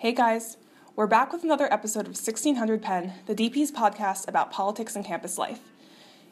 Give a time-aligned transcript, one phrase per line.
[0.00, 0.58] Hey guys,
[0.94, 5.36] we're back with another episode of 1600 Penn, the DP's podcast about politics and campus
[5.36, 5.58] life.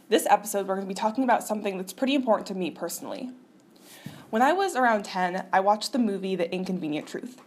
[0.09, 3.31] This episode, we're going to be talking about something that's pretty important to me personally.
[4.31, 7.41] When I was around 10, I watched the movie The Inconvenient Truth.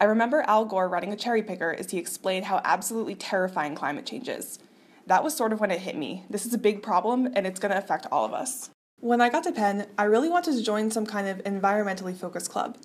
[0.00, 4.06] I remember Al Gore riding a cherry picker as he explained how absolutely terrifying climate
[4.06, 4.60] change is.
[5.08, 6.26] That was sort of when it hit me.
[6.30, 8.70] This is a big problem, and it's going to affect all of us.
[9.00, 12.52] When I got to Penn, I really wanted to join some kind of environmentally focused
[12.52, 12.76] club.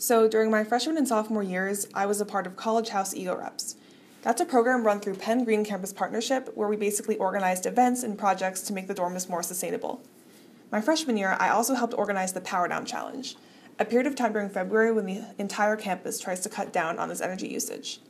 [0.00, 3.36] So during my freshman and sophomore years, I was a part of College House Eco
[3.36, 3.76] Reps.
[4.22, 8.16] That's a program run through Penn Green Campus Partnership where we basically organized events and
[8.16, 10.00] projects to make the dorms more sustainable.
[10.72, 13.36] My freshman year, I also helped organize the Power Down Challenge,
[13.78, 17.10] a period of time during February when the entire campus tries to cut down on
[17.10, 18.00] its energy usage.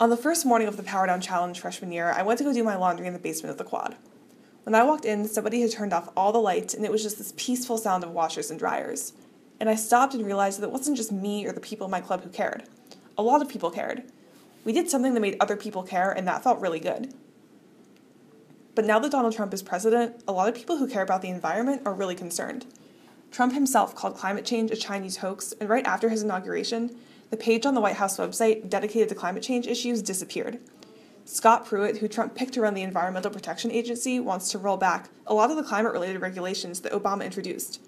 [0.00, 2.54] On the first morning of the Power Down Challenge freshman year, I went to go
[2.54, 3.96] do my laundry in the basement of the quad.
[4.64, 7.18] When I walked in, somebody had turned off all the lights, and it was just
[7.18, 9.12] this peaceful sound of washers and dryers.
[9.60, 12.00] And I stopped and realized that it wasn't just me or the people in my
[12.00, 12.64] club who cared.
[13.16, 14.02] A lot of people cared.
[14.64, 17.14] We did something that made other people care, and that felt really good.
[18.74, 21.28] But now that Donald Trump is president, a lot of people who care about the
[21.28, 22.66] environment are really concerned.
[23.30, 26.96] Trump himself called climate change a Chinese hoax, and right after his inauguration,
[27.30, 30.58] the page on the White House website dedicated to climate change issues disappeared.
[31.24, 35.10] Scott Pruitt, who Trump picked to run the Environmental Protection Agency, wants to roll back
[35.26, 37.80] a lot of the climate related regulations that Obama introduced.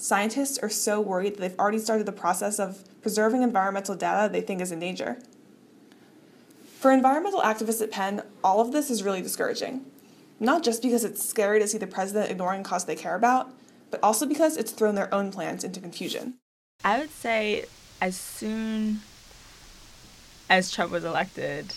[0.00, 4.40] Scientists are so worried that they've already started the process of preserving environmental data they
[4.40, 5.18] think is in danger.
[6.78, 9.84] For environmental activists at Penn, all of this is really discouraging.
[10.38, 13.50] Not just because it's scary to see the president ignoring cause they care about,
[13.90, 16.34] but also because it's thrown their own plans into confusion.
[16.84, 17.64] I would say
[18.00, 19.00] as soon
[20.48, 21.74] as Trump was elected,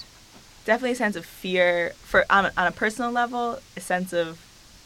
[0.65, 4.39] definitely a sense of fear for on a, on a personal level, a sense of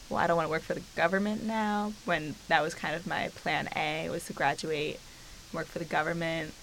[0.08, 1.92] well, I don't want to work for the government now.
[2.04, 5.00] When that was kind of my plan A was to graduate,
[5.52, 6.54] work for the government,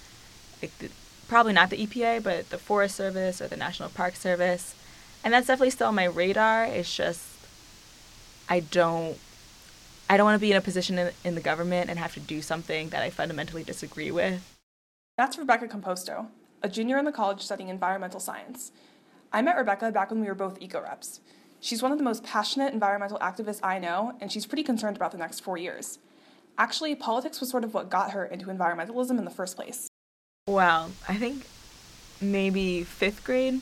[0.62, 0.90] like the,
[1.28, 4.76] probably not the EPA, but the Forest Service or the National Park Service,
[5.24, 6.66] and that's definitely still on my radar.
[6.66, 7.28] It's just
[8.50, 9.18] I don't
[10.10, 12.20] I don't want to be in a position in, in the government and have to
[12.20, 14.58] do something that I fundamentally disagree with.
[15.18, 16.28] That's Rebecca Composto,
[16.62, 18.72] a junior in the college studying environmental science.
[19.32, 21.20] I met Rebecca back when we were both eco reps.
[21.64, 25.14] She's one of the most passionate environmental activists I know, and she's pretty concerned about
[25.14, 25.98] the next four years.
[26.58, 29.88] Actually, politics was sort of what got her into environmentalism in the first place.
[30.46, 31.48] Well, I think
[32.20, 33.62] maybe fifth grade,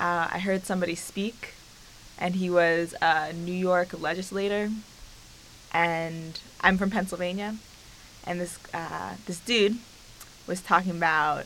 [0.00, 1.54] uh, I heard somebody speak,
[2.18, 4.70] and he was a New York legislator,
[5.72, 7.54] and I'm from Pennsylvania,
[8.26, 9.78] and this uh, this dude
[10.48, 11.44] was talking about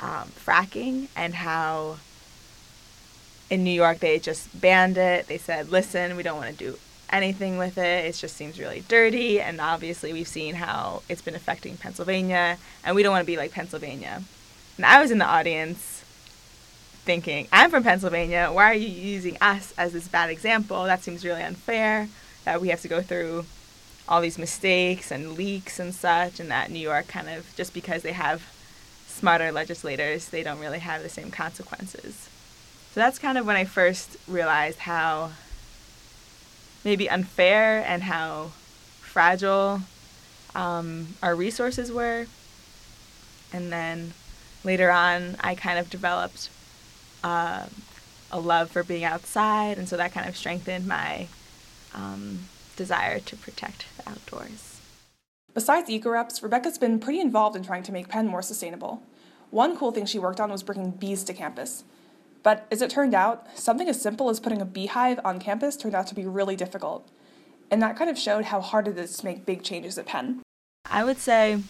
[0.00, 1.98] um, fracking and how
[3.48, 5.26] in New York they just banned it.
[5.28, 6.78] They said, "Listen, we don't want to do
[7.10, 8.04] anything with it.
[8.04, 12.96] It just seems really dirty." And obviously, we've seen how it's been affecting Pennsylvania, and
[12.96, 14.22] we don't want to be like Pennsylvania.
[14.76, 16.02] And I was in the audience
[17.04, 18.50] thinking, "I'm from Pennsylvania.
[18.52, 20.84] Why are you using us as this bad example?
[20.84, 22.08] That seems really unfair.
[22.44, 23.46] That we have to go through
[24.08, 28.02] all these mistakes and leaks and such, and that New York kind of just because
[28.02, 28.42] they have
[29.08, 32.28] smarter legislators, they don't really have the same consequences."
[32.96, 35.32] So that's kind of when I first realized how
[36.82, 38.52] maybe unfair and how
[39.00, 39.82] fragile
[40.54, 42.24] um, our resources were.
[43.52, 44.14] And then
[44.64, 46.48] later on, I kind of developed
[47.22, 47.66] uh,
[48.32, 51.28] a love for being outside, and so that kind of strengthened my
[51.92, 52.46] um,
[52.76, 54.80] desire to protect the outdoors.
[55.52, 59.02] Besides EcoReps, Rebecca's been pretty involved in trying to make Penn more sustainable.
[59.50, 61.84] One cool thing she worked on was bringing bees to campus.
[62.46, 65.96] But as it turned out, something as simple as putting a beehive on campus turned
[65.96, 67.08] out to be really difficult.
[67.72, 70.42] And that kind of showed how hard it is to make big changes at Penn.
[70.88, 71.60] I would say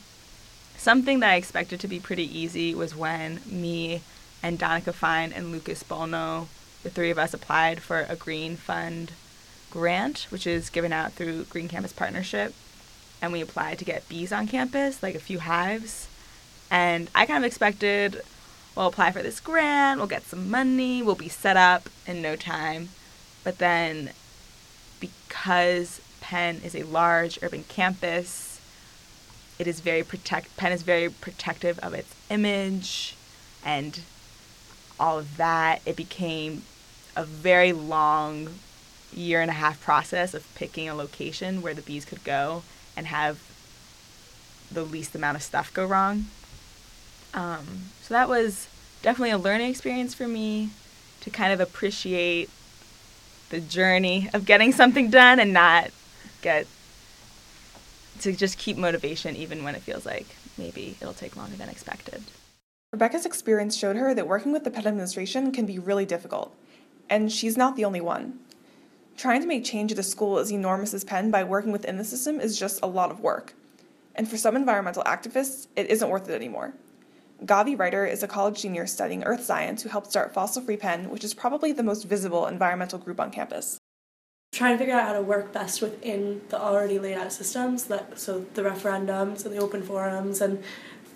[0.76, 4.02] something that I expected to be pretty easy was when me
[4.42, 6.48] and Donica Fine and Lucas Bolno,
[6.82, 9.12] the three of us, applied for a Green Fund
[9.70, 12.52] grant, which is given out through Green Campus Partnership.
[13.22, 16.08] And we applied to get bees on campus, like a few hives.
[16.70, 18.20] And I kind of expected
[18.76, 22.36] we'll apply for this grant, we'll get some money, we'll be set up in no
[22.36, 22.90] time.
[23.42, 24.10] But then,
[25.00, 28.60] because Penn is a large urban campus,
[29.58, 30.56] it is very protect.
[30.56, 33.16] Penn is very protective of its image,
[33.64, 34.00] and
[35.00, 35.80] all of that.
[35.86, 36.62] It became
[37.16, 38.58] a very long
[39.12, 42.62] year and a half process of picking a location where the bees could go
[42.96, 43.40] and have
[44.70, 46.26] the least amount of stuff go wrong.
[47.36, 47.64] Um,
[48.02, 48.66] so that was
[49.02, 50.70] definitely a learning experience for me
[51.20, 52.50] to kind of appreciate
[53.50, 55.90] the journey of getting something done and not
[56.42, 56.66] get
[58.20, 62.22] to just keep motivation even when it feels like maybe it'll take longer than expected.
[62.92, 66.54] Rebecca's experience showed her that working with the Penn administration can be really difficult,
[67.10, 68.38] and she's not the only one.
[69.16, 72.04] Trying to make change at a school as enormous as Penn by working within the
[72.04, 73.54] system is just a lot of work.
[74.14, 76.72] And for some environmental activists, it isn't worth it anymore.
[77.44, 81.10] Gavi Reiter is a college senior studying earth science who helped start Fossil Free Penn,
[81.10, 83.78] which is probably the most visible environmental group on campus.
[84.52, 88.18] Trying to figure out how to work best within the already laid out systems, that,
[88.18, 90.62] so the referendums and the open forums and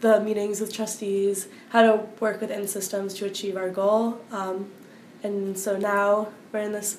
[0.03, 4.21] the meetings with trustees, how to work within systems to achieve our goal.
[4.31, 4.71] Um,
[5.23, 6.99] and so now we're in this.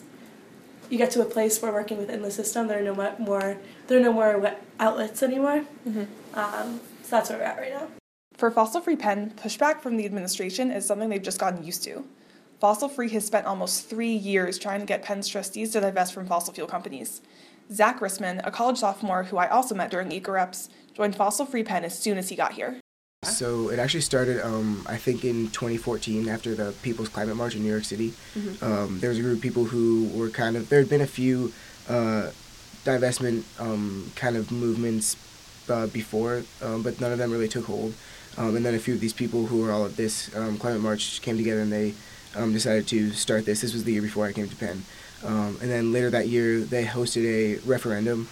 [0.89, 3.57] You get to a place where working within the system, there are no more
[3.87, 5.65] there are no more outlets anymore.
[5.87, 6.37] Mm-hmm.
[6.37, 8.00] Um, so that's where we're at right now.
[8.41, 12.03] For Fossil Free Penn, pushback from the administration is something they've just gotten used to.
[12.59, 16.25] Fossil Free has spent almost three years trying to get Penn's trustees to divest from
[16.25, 17.21] fossil fuel companies.
[17.71, 21.85] Zach Rissman, a college sophomore who I also met during EcoReps, joined Fossil Free Penn
[21.85, 22.79] as soon as he got here.
[23.25, 27.61] So it actually started, um, I think, in 2014 after the People's Climate March in
[27.61, 28.11] New York City.
[28.33, 28.65] Mm-hmm.
[28.65, 31.05] Um, there was a group of people who were kind of, there had been a
[31.05, 31.53] few
[31.87, 32.31] uh,
[32.85, 35.15] divestment um, kind of movements
[35.69, 37.93] uh, before, um, but none of them really took hold.
[38.37, 40.81] Um, and then a few of these people who were all at this um, Climate
[40.81, 41.93] March came together and they
[42.33, 43.61] decided to start this.
[43.61, 44.83] This was the year before I came to Penn.
[45.23, 48.29] and then later that year, they hosted a referendum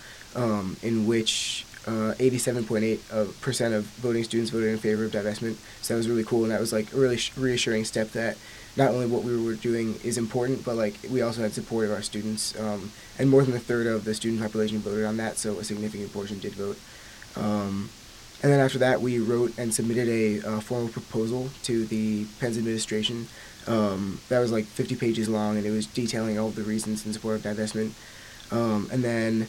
[0.81, 5.55] in which uh, 87.8 percent of voting students voted in favor of divestment.
[5.81, 8.37] So that was really cool, and that was like a really reassuring step that
[8.75, 11.91] not only what we were doing is important, but like we also had support of
[11.91, 15.37] our students, um, and more than a third of the student population voted on that.
[15.37, 16.77] So a significant portion did vote.
[18.41, 22.57] And then after that, we wrote and submitted a uh, formal proposal to the Penn's
[22.57, 23.27] administration.
[23.67, 27.05] Um, that was like 50 pages long, and it was detailing all of the reasons
[27.05, 27.91] in support of divestment.
[28.51, 29.47] Um, and then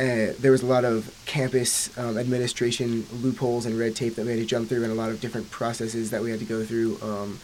[0.00, 4.30] uh, there was a lot of campus um, administration loopholes and red tape that we
[4.30, 6.64] had to jump through, and a lot of different processes that we had to go
[6.64, 6.98] through.
[7.02, 7.40] Um,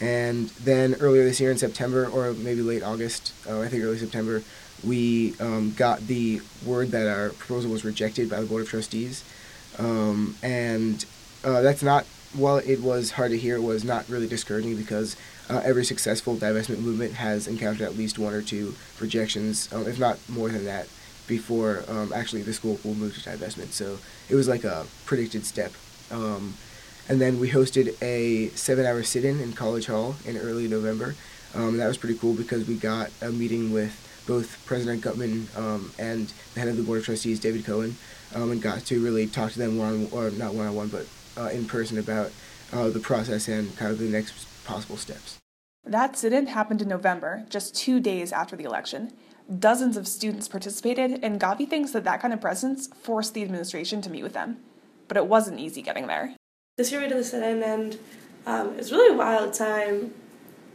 [0.00, 3.98] and then earlier this year in September, or maybe late August, uh, I think early
[3.98, 4.42] September,
[4.84, 9.24] we um, got the word that our proposal was rejected by the Board of Trustees.
[9.78, 11.04] Um, and
[11.44, 15.16] uh, that's not, while it was hard to hear, it was not really discouraging because
[15.48, 19.98] uh, every successful divestment movement has encountered at least one or two rejections, um, if
[19.98, 20.88] not more than that
[21.26, 23.72] before um, actually the school will move to divestment.
[23.72, 25.72] So it was like a predicted step.
[26.10, 26.54] Um,
[27.08, 31.14] and then we hosted a seven-hour sit-in in College Hall in early November.
[31.54, 33.92] Um, that was pretty cool because we got a meeting with
[34.30, 37.96] both President Gutmann um, and the head of the Board of Trustees, David Cohen,
[38.32, 41.04] um, and got to really talk to them one or not one-on-one, but
[41.36, 42.30] uh, in person about
[42.72, 45.38] uh, the process and kind of the next possible steps.
[45.82, 49.12] That sit-in happened in November, just two days after the election.
[49.58, 54.00] Dozens of students participated, and Gavi thinks that that kind of presence forced the administration
[54.02, 54.58] to meet with them.
[55.08, 56.36] But it wasn't easy getting there.
[56.76, 57.98] This year we did the sit-in, and
[58.46, 60.14] um, it was really a wild time.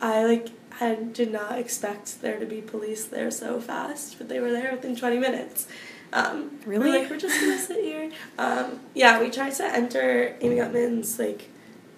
[0.01, 0.49] I like
[0.79, 4.71] I did not expect there to be police there so fast, but they were there
[4.73, 5.67] within 20 minutes.
[6.11, 6.91] Um, really?
[6.91, 8.11] We're like, we're just gonna sit here.
[8.37, 11.49] Um, yeah, we tried to enter Amy Gutmann's like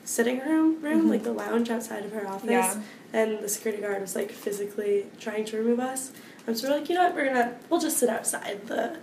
[0.04, 1.10] sitting room room, mm-hmm.
[1.10, 2.82] like the lounge outside of her office, yeah.
[3.14, 6.12] and the security guard was like physically trying to remove us.
[6.48, 8.98] And so we're like, you know what, we're gonna we'll just sit outside the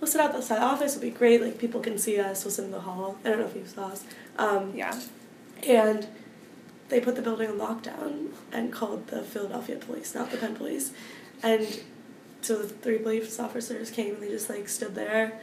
[0.00, 2.64] we'll sit outside the office, it'll be great, like people can see us, we'll sit
[2.64, 3.18] in the hall.
[3.24, 4.04] I don't know if you saw us.
[4.38, 4.98] Um, yeah.
[5.66, 6.06] And
[6.90, 10.92] they put the building on lockdown and called the Philadelphia police, not the Penn police.
[11.42, 11.80] And
[12.42, 15.40] so the three police officers came and they just like stood there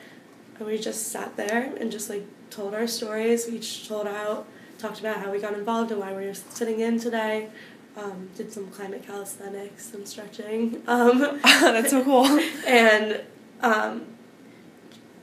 [0.58, 3.48] and we just sat there and just like told our stories.
[3.48, 4.46] We each told out,
[4.77, 7.50] talked about how we got involved and why we were sitting in today
[7.98, 10.84] um, did some climate calisthenics and stretching.
[10.88, 12.25] Um, That's so cool.
[12.68, 13.22] and
[13.62, 14.06] um,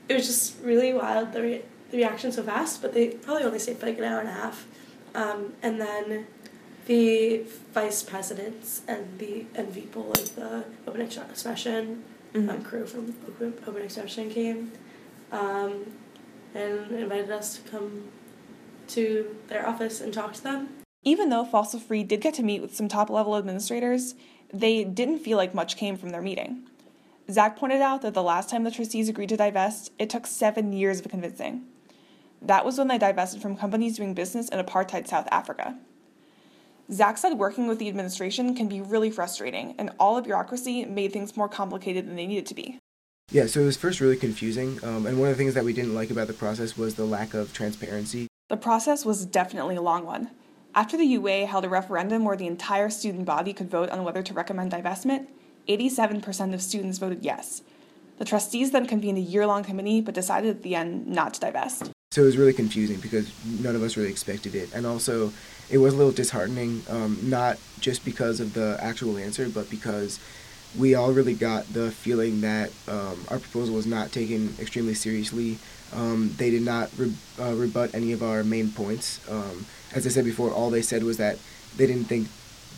[0.09, 3.59] it was just really wild, the, re- the reaction so fast, but they probably only
[3.59, 4.67] stayed for like an hour and a half.
[5.15, 6.27] Um, and then
[6.87, 12.51] the vice presidents and the and people of the Open Expression mm-hmm.
[12.51, 14.73] um, crew from Open, Open Expression came
[15.33, 15.85] um,
[16.55, 18.09] and invited us to come
[18.89, 20.69] to their office and talk to them.
[21.03, 24.15] Even though Fossil Free did get to meet with some top level administrators,
[24.53, 26.63] they didn't feel like much came from their meeting.
[27.31, 30.73] Zach pointed out that the last time the trustees agreed to divest, it took seven
[30.73, 31.65] years of convincing.
[32.45, 35.79] That was when they divested from companies doing business in apartheid South Africa.
[36.93, 41.13] Zach said working with the administration can be really frustrating, and all the bureaucracy made
[41.13, 42.79] things more complicated than they needed to be.
[43.31, 45.73] Yeah, so it was first really confusing, um, and one of the things that we
[45.73, 48.29] didn't like about the process was the lack of transparency.
[48.51, 50.31] The process was definitely a long one.
[50.75, 54.23] After the UA held a referendum where the entire student body could vote on whether
[54.23, 55.29] to recommend divestment,
[55.67, 57.63] 87% of students voted yes.
[58.19, 61.41] The trustees then convened a year long committee but decided at the end not to
[61.41, 61.94] divest.
[62.15, 65.33] So it was really confusing because none of us really expected it, and also
[65.69, 70.21] it was a little disheartening, um, not just because of the actual answer, but because
[70.79, 75.59] we all really got the feeling that um, our proposal was not taken extremely seriously.
[75.93, 79.19] Um, they did not re- uh, rebut any of our main points.
[79.29, 81.37] Um, as I said before, all they said was that
[81.77, 82.29] they didn't think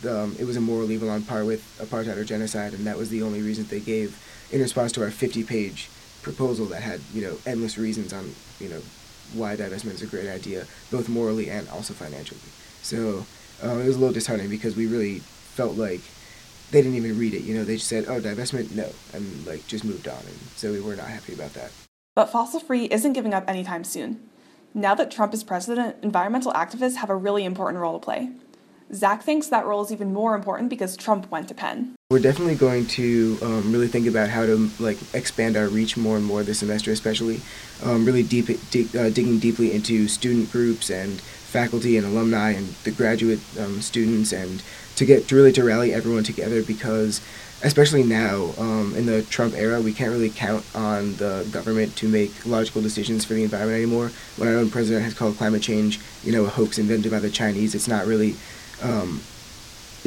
[0.09, 3.11] um, it was a moral evil on par with apartheid or genocide, and that was
[3.11, 4.19] the only reason they gave
[4.51, 5.91] in response to our 50-page
[6.23, 8.81] proposal that had you know endless reasons on you know
[9.33, 12.39] why divestment is a great idea, both morally and also financially.
[12.81, 13.25] So
[13.61, 16.01] um, it was a little disheartening because we really felt like
[16.71, 17.43] they didn't even read it.
[17.43, 20.71] You know, they just said, "Oh, divestment, no," and like just moved on, and so
[20.71, 21.71] we were not happy about that.
[22.15, 24.19] But fossil free isn't giving up anytime soon.
[24.73, 28.31] Now that Trump is president, environmental activists have a really important role to play.
[28.93, 31.96] Zach thinks that role is even more important because Trump went to Penn.
[32.09, 36.15] We're definitely going to um, really think about how to like expand our reach more
[36.15, 37.41] and more this semester, especially
[37.83, 42.91] um, really deep, uh, digging deeply into student groups and faculty and alumni and the
[42.91, 44.63] graduate um, students, and
[44.95, 47.19] to get to really to rally everyone together because
[47.61, 52.07] especially now um, in the Trump era, we can't really count on the government to
[52.07, 54.11] make logical decisions for the environment anymore.
[54.37, 57.29] When our own president has called climate change, you know, a hoax invented by the
[57.29, 58.37] Chinese, it's not really
[58.81, 59.19] um,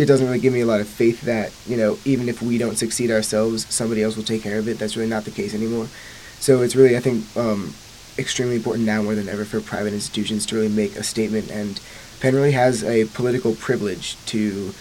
[0.00, 2.56] it doesn't really give me a lot of faith that you know even if we
[2.56, 4.78] don't succeed ourselves, somebody else will take care of it.
[4.78, 5.88] That's really not the case anymore.
[6.38, 7.74] So it's really I think um,
[8.18, 11.50] extremely important now more than ever for private institutions to really make a statement.
[11.50, 11.80] And
[12.20, 14.72] Penn really has a political privilege to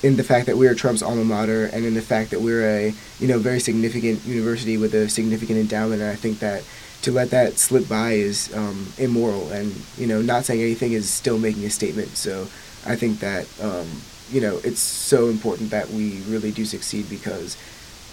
[0.00, 2.64] in the fact that we are Trump's alma mater and in the fact that we're
[2.64, 6.02] a you know very significant university with a significant endowment.
[6.02, 6.62] And I think that
[7.02, 9.50] to let that slip by is um, immoral.
[9.50, 12.16] And you know not saying anything is still making a statement.
[12.16, 12.46] So
[12.86, 13.88] I think that um,
[14.30, 17.56] you know it's so important that we really do succeed because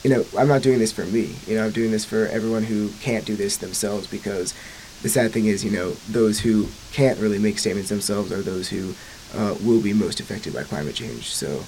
[0.04, 1.36] you know I'm not doing this for me.
[1.48, 4.54] You know I'm doing this for everyone who can't do this themselves because
[5.02, 8.70] the sad thing is you know those who can't really make statements themselves are those
[8.70, 8.94] who
[9.34, 11.34] uh, will be most affected by climate change.
[11.34, 11.64] So.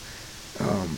[0.60, 0.98] Um,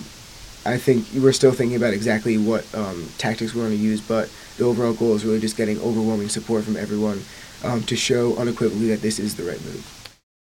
[0.65, 4.29] I think we're still thinking about exactly what um, tactics we're going to use, but
[4.57, 7.21] the overall goal is really just getting overwhelming support from everyone
[7.63, 9.98] um, to show unequivocally that this is the right move.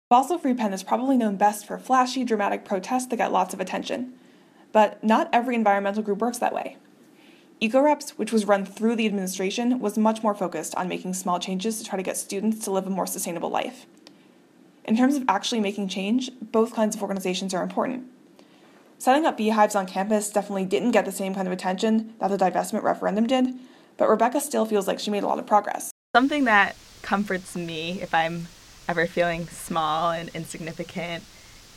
[0.10, 3.60] Fossil Free Penn is probably known best for flashy, dramatic protests that get lots of
[3.60, 4.14] attention.
[4.72, 6.78] But not every environmental group works that way.
[7.62, 11.78] EcoReps, which was run through the administration, was much more focused on making small changes
[11.78, 13.86] to try to get students to live a more sustainable life.
[14.84, 18.08] In terms of actually making change, both kinds of organizations are important.
[18.98, 22.38] Setting up beehives on campus definitely didn't get the same kind of attention that the
[22.38, 23.54] divestment referendum did,
[23.96, 25.92] but Rebecca still feels like she made a lot of progress.
[26.16, 28.48] Something that comforts me if I'm
[28.90, 31.24] ever feeling small and insignificant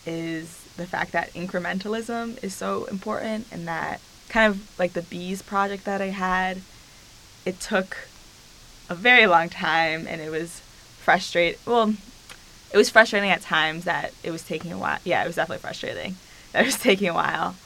[0.07, 4.01] is the fact that incrementalism is so important and that
[4.31, 6.63] kind of like the bees project that I had,
[7.45, 8.09] it took
[8.89, 10.61] a very long time and it was
[11.01, 11.61] frustrating.
[11.67, 11.95] Well,
[12.73, 14.99] it was frustrating at times that it was taking a while.
[15.05, 16.17] Yeah, it was definitely frustrating
[16.53, 17.57] that it was taking a while.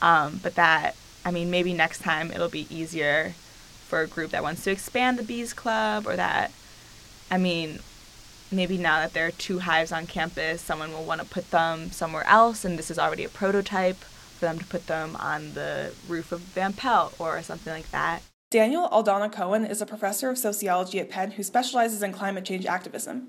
[0.00, 0.96] Um, but that,
[1.26, 3.34] I mean, maybe next time it'll be easier
[3.86, 6.52] for a group that wants to expand the bees club or that,
[7.30, 7.80] I mean,
[8.50, 11.90] maybe now that there are two hives on campus, someone will want to put them
[11.90, 15.92] somewhere else, and this is already a prototype for them to put them on the
[16.08, 18.22] roof of Van Pelt or something like that.
[18.50, 22.66] Daniel Aldana Cohen is a professor of sociology at Penn who specializes in climate change
[22.66, 23.28] activism.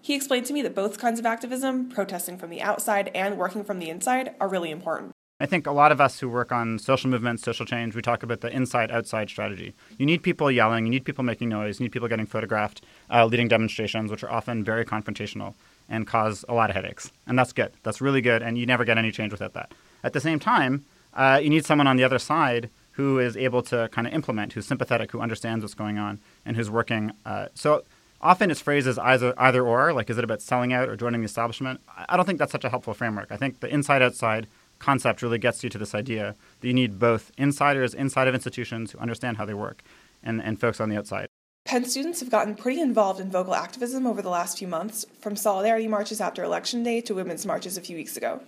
[0.00, 3.64] He explained to me that both kinds of activism, protesting from the outside and working
[3.64, 5.11] from the inside, are really important.
[5.42, 8.22] I think a lot of us who work on social movements, social change, we talk
[8.22, 9.74] about the inside outside strategy.
[9.98, 12.80] You need people yelling, you need people making noise, you need people getting photographed,
[13.10, 15.54] uh, leading demonstrations, which are often very confrontational
[15.88, 17.10] and cause a lot of headaches.
[17.26, 17.72] And that's good.
[17.82, 18.40] That's really good.
[18.40, 19.72] And you never get any change without that.
[20.04, 23.62] At the same time, uh, you need someone on the other side who is able
[23.62, 27.10] to kind of implement, who's sympathetic, who understands what's going on, and who's working.
[27.26, 27.82] Uh, so
[28.20, 31.22] often it's phrased as either, either or, like is it about selling out or joining
[31.22, 31.80] the establishment?
[32.08, 33.32] I don't think that's such a helpful framework.
[33.32, 34.46] I think the inside outside
[34.82, 38.90] concept really gets you to this idea that you need both insiders inside of institutions
[38.90, 39.82] who understand how they work
[40.22, 41.28] and, and folks on the outside.
[41.64, 45.36] Penn students have gotten pretty involved in vocal activism over the last few months, from
[45.36, 48.40] solidarity marches after Election Day to women's marches a few weeks ago.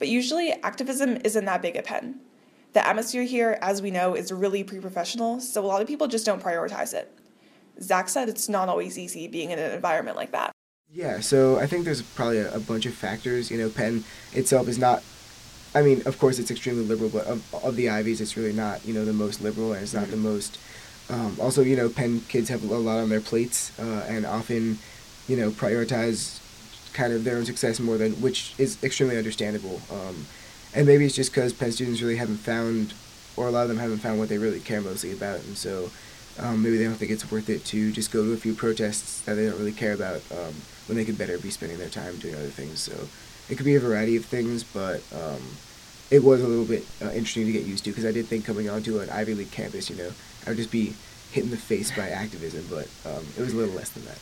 [0.00, 2.20] But usually, activism isn't that big at Penn.
[2.72, 6.08] The atmosphere here, as we know, is really pre professional, so a lot of people
[6.08, 7.16] just don't prioritize it.
[7.80, 10.50] Zach said it's not always easy being in an environment like that.
[10.90, 13.50] Yeah, so I think there's probably a, a bunch of factors.
[13.50, 15.02] You know, Penn itself is not
[15.78, 18.76] I mean, of course, it's extremely liberal, but of, of the Ivies, it's really not,
[18.86, 20.22] you know, the most liberal, and it's not mm-hmm.
[20.22, 20.58] the most.
[21.14, 24.62] Um, also, you know, Penn kids have a lot on their plates, uh, and often,
[25.30, 26.18] you know, prioritize
[26.92, 29.78] kind of their own success more than, which is extremely understandable.
[29.96, 30.16] Um,
[30.74, 32.94] and maybe it's just because Penn students really haven't found,
[33.36, 35.90] or a lot of them haven't found what they really care mostly about, and so
[36.38, 39.24] Um, maybe they don't think it's worth it to just go to a few protests
[39.24, 40.54] that they don't really care about um,
[40.86, 42.76] when they could better be spending their time doing other things.
[42.88, 42.92] So
[43.48, 45.40] it could be a variety of things, but um,
[46.10, 48.44] it was a little bit uh, interesting to get used to because I did think
[48.44, 50.10] coming onto an Ivy League campus, you know,
[50.46, 50.94] I would just be
[51.32, 54.18] hit in the face by activism, but um, it was a little less than that.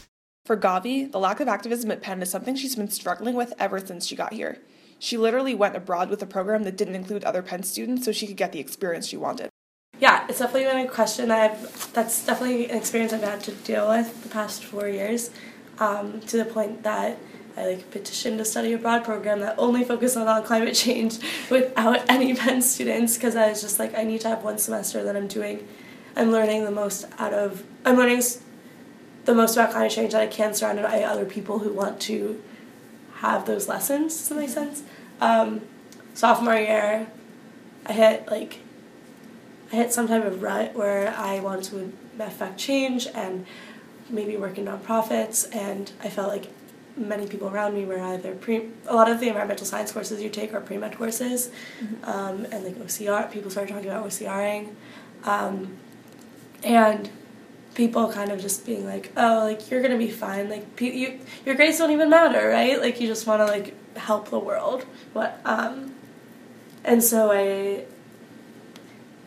[0.47, 3.85] For Gavi, the lack of activism at Penn is something she's been struggling with ever
[3.85, 4.59] since she got here.
[4.99, 8.27] She literally went abroad with a program that didn't include other Penn students so she
[8.27, 9.51] could get the experience she wanted.
[10.01, 11.93] Yeah, it's definitely been a question that I've.
[11.93, 15.31] That's definitely an experience I've had to deal with the past four years,
[15.79, 17.19] um, to the point that
[17.57, 21.19] I like petitioned a study abroad program that only focused on, climate change
[21.51, 25.05] without any Penn students because I was just like I need to have one semester
[25.05, 25.67] that I'm doing,
[26.17, 27.63] I'm learning the most out of.
[27.85, 28.23] I'm learning
[29.25, 32.43] the most about climate change that I can surrounded by other people who want to
[33.17, 34.17] have those lessons.
[34.17, 34.83] Does that make sense?
[35.21, 35.63] Um,
[36.15, 37.07] sophomore year,
[37.87, 38.61] I hit like
[39.73, 41.93] I hit some type of rut where I wanted to
[42.23, 43.47] affect change and
[44.11, 46.49] maybe work in nonprofits, and I felt like
[46.97, 48.69] many people around me were either pre.
[48.87, 52.05] A lot of the environmental science courses you take are pre med courses, mm-hmm.
[52.05, 53.31] um, and like OCR.
[53.31, 54.75] People started talking about OCRing,
[55.25, 55.77] um,
[56.63, 57.11] and
[57.75, 60.49] people kind of just being like, "Oh, like you're gonna be fine.
[60.49, 62.81] Like pe- you, your grades don't even matter, right?
[62.81, 65.41] Like you just want to like help the world." What?
[65.45, 65.95] Um,
[66.85, 67.85] and so I,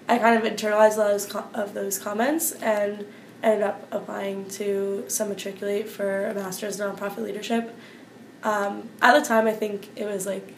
[0.08, 3.06] I kind of internalized a lot of those, of those comments and
[3.44, 7.76] ended up applying to some matriculate for a master's in nonprofit leadership.
[8.44, 10.54] Um, at the time, I think it was like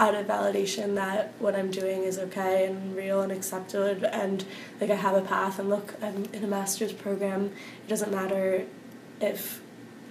[0.00, 4.44] out of validation that what I'm doing is okay and real and accepted and
[4.80, 7.52] like I have a path and look I'm in a master's program.
[7.84, 8.64] It doesn't matter
[9.20, 9.60] if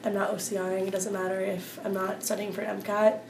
[0.04, 3.22] I'm not OCRing it doesn't matter if I'm not studying for an MCAT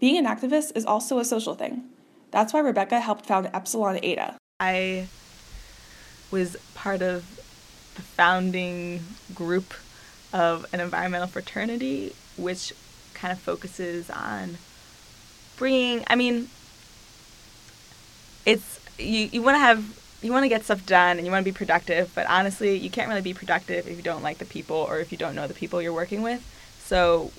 [0.00, 1.84] being an activist is also a social thing.
[2.30, 4.36] That's why Rebecca helped found Epsilon Eta.
[4.58, 5.08] I
[6.30, 7.39] was part of the
[8.00, 9.02] founding
[9.34, 9.74] group
[10.32, 12.72] of an environmental fraternity which
[13.14, 14.56] kind of focuses on
[15.56, 16.48] bringing i mean
[18.46, 21.44] it's you, you want to have you want to get stuff done and you want
[21.44, 24.44] to be productive but honestly you can't really be productive if you don't like the
[24.44, 26.42] people or if you don't know the people you're working with.
[26.84, 27.30] So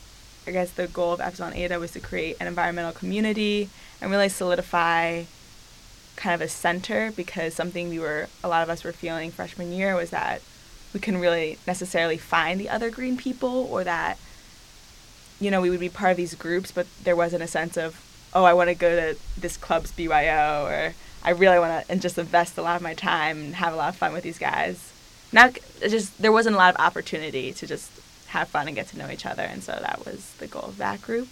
[0.47, 3.69] i guess the goal of epsilon eta was to create an environmental community
[4.01, 5.23] and really solidify
[6.15, 9.71] kind of a center because something we were a lot of us were feeling freshman
[9.71, 10.41] year was that
[10.93, 14.17] we couldn't really necessarily find the other green people or that
[15.39, 18.07] you know we would be part of these groups but there wasn't a sense of
[18.33, 22.01] oh, I want to go to this club's BYO, or I really want to and
[22.01, 24.39] just invest a lot of my time and have a lot of fun with these
[24.39, 24.91] guys.
[25.31, 27.91] Not just there wasn't a lot of opportunity to just
[28.27, 30.77] have fun and get to know each other, and so that was the goal of
[30.77, 31.29] that group.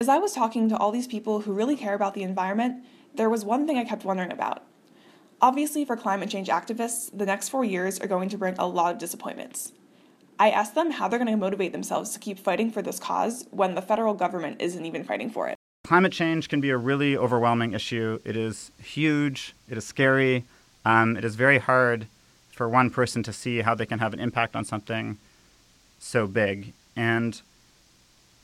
[0.00, 3.30] As I was talking to all these people who really care about the environment, there
[3.30, 4.62] was one thing I kept wondering about.
[5.42, 8.92] Obviously, for climate change activists, the next four years are going to bring a lot
[8.92, 9.72] of disappointments.
[10.38, 13.46] I asked them how they're going to motivate themselves to keep fighting for this cause
[13.50, 15.56] when the federal government isn't even fighting for it.
[15.84, 18.18] Climate change can be a really overwhelming issue.
[18.24, 20.44] It is huge, it is scary,
[20.84, 22.06] um, it is very hard
[22.50, 25.18] for one person to see how they can have an impact on something
[25.98, 26.72] so big.
[26.96, 27.40] And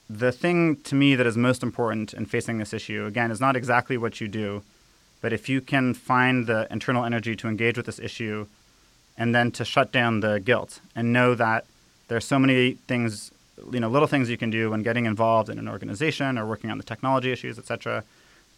[0.08, 3.56] the thing to me that is most important in facing this issue, again, is not
[3.56, 4.62] exactly what you do,
[5.22, 8.46] but if you can find the internal energy to engage with this issue
[9.16, 11.64] and then to shut down the guilt and know that
[12.08, 13.30] there are so many things
[13.72, 16.70] you know little things you can do when getting involved in an organization or working
[16.70, 18.04] on the technology issues, etc.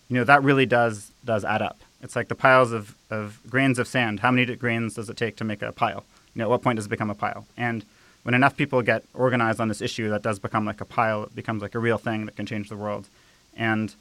[0.08, 1.78] You know that really does does add up.
[2.02, 4.20] It's like the piles of, of grains of sand.
[4.20, 6.04] How many grains does it take to make a pile?
[6.34, 7.46] You know, at what point does it become a pile?
[7.56, 7.84] And
[8.24, 11.24] when enough people get organized on this issue, that does become like a pile.
[11.24, 13.06] It becomes like a real thing that can change the world.
[13.56, 13.94] And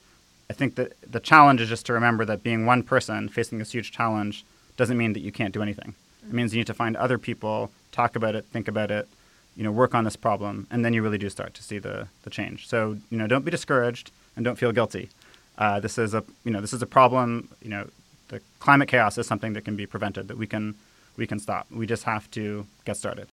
[0.50, 3.72] I think that the challenge is just to remember that being one person facing this
[3.72, 4.46] huge challenge
[4.78, 5.96] doesn't mean that you can't do anything.
[6.28, 9.08] It means you need to find other people, talk about it, think about it,
[9.56, 12.08] you know, work on this problem, and then you really do start to see the,
[12.24, 12.68] the change.
[12.68, 15.10] So, you know, don't be discouraged and don't feel guilty.
[15.58, 17.50] Uh, this is a, you know, this is a problem.
[17.62, 17.90] You know,
[18.30, 20.76] the climate chaos is something that can be prevented, that we can,
[21.18, 21.68] we can stop.
[21.72, 23.28] We just have to get started.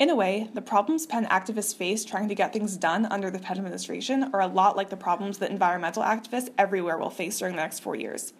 [0.00, 3.38] In a way, the problems Penn activists face trying to get things done under the
[3.38, 7.54] Penn administration are a lot like the problems that environmental activists everywhere will face during
[7.54, 8.32] the next four years.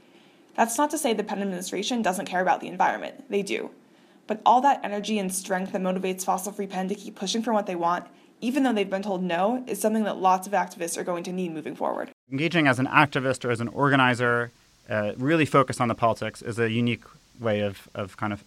[0.57, 3.31] That's not to say the Penn administration doesn't care about the environment.
[3.31, 3.71] They do.
[4.27, 7.53] But all that energy and strength that motivates Fossil Free Penn to keep pushing for
[7.53, 8.09] what they want,
[8.41, 11.33] even though they've been told no, is something that lots of activists are going to
[11.33, 12.11] need moving forward.
[12.33, 14.51] Engaging as an activist or as an organizer,
[14.91, 17.05] uh, really focused on the politics, is a unique
[17.39, 18.43] way of, of kind of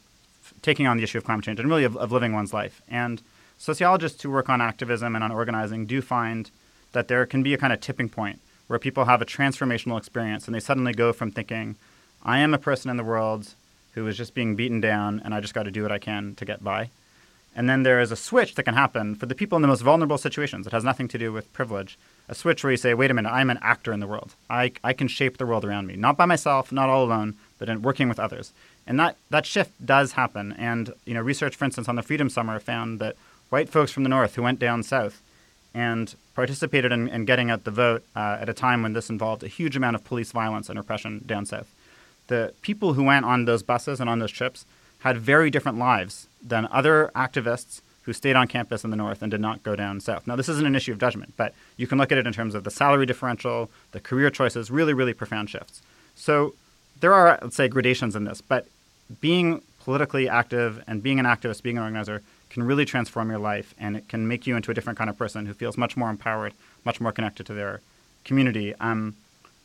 [0.62, 2.82] taking on the issue of climate change and really of, of living one's life.
[2.90, 3.22] And
[3.58, 6.52] sociologists who work on activism and on organizing do find
[6.92, 10.46] that there can be a kind of tipping point where people have a transformational experience
[10.46, 11.76] and they suddenly go from thinking,
[12.24, 13.54] I am a person in the world
[13.94, 16.36] who is just being beaten down, and I just got to do what I can
[16.36, 16.92] to get by.
[17.56, 19.82] And then there is a switch that can happen for the people in the most
[19.82, 20.68] vulnerable situations.
[20.68, 21.98] It has nothing to do with privilege.
[22.30, 24.36] A switch where you say, wait a minute, I'm an actor in the world.
[24.52, 27.70] I, I can shape the world around me, not by myself, not all alone, but
[27.70, 28.54] in working with others.
[28.88, 30.54] And that, that shift does happen.
[30.54, 33.16] And you know, research, for instance, on the Freedom Summer found that
[33.50, 35.22] white folks from the North who went down south
[35.74, 39.44] and participated in, in getting out the vote uh, at a time when this involved
[39.44, 41.72] a huge amount of police violence and repression down south.
[42.28, 44.66] The people who went on those buses and on those trips
[45.00, 49.30] had very different lives than other activists who stayed on campus in the north and
[49.30, 50.26] did not go down south.
[50.26, 52.56] Now, this isn't an issue of judgment, but you can look at it in terms
[52.56, 55.82] of the salary differential, the career choices, really, really profound shifts.
[56.16, 56.56] So
[57.02, 58.66] there are, let's say, gradations in this, but
[59.22, 63.74] being politically active and being an activist, being an organizer, can really transform your life
[63.78, 66.10] and it can make you into a different kind of person who feels much more
[66.10, 66.54] empowered,
[66.86, 67.82] much more connected to their
[68.24, 68.74] community.
[68.76, 69.16] Um,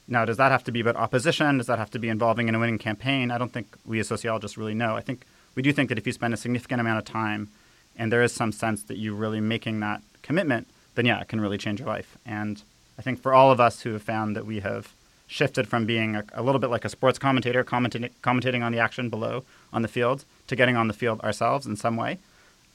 [0.08, 1.58] now, does that have to be about opposition?
[1.58, 3.30] Does that have to be involving in a winning campaign?
[3.30, 4.96] I don't think we as sociologists really know.
[4.96, 5.24] I think
[5.54, 7.48] we do think that if you spend a significant amount of time
[7.96, 11.40] and there is some sense that you're really making that commitment, then yeah, it can
[11.40, 12.16] really change your life.
[12.26, 12.62] And
[12.98, 14.92] I think for all of us who have found that we have
[15.26, 18.78] shifted from being a, a little bit like a sports commentator, commenting, commentating on the
[18.78, 22.18] action below on the field, to getting on the field ourselves in some way,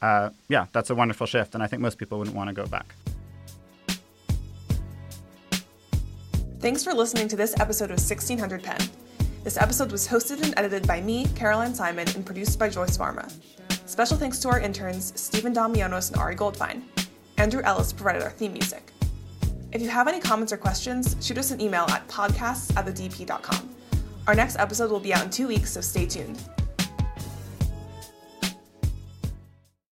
[0.02, 1.54] uh, yeah, that's a wonderful shift.
[1.54, 2.96] And I think most people wouldn't want to go back.
[6.60, 8.80] Thanks for listening to this episode of 1600 Penn.
[9.44, 13.32] This episode was hosted and edited by me, Caroline Simon, and produced by Joyce Varma.
[13.86, 16.82] Special thanks to our interns, Stephen Damianos and Ari Goldfein.
[17.38, 18.92] Andrew Ellis provided our theme music.
[19.74, 23.70] If you have any comments or questions, shoot us an email at podcasts at.
[24.26, 26.42] Our next episode will be out in two weeks, so stay tuned.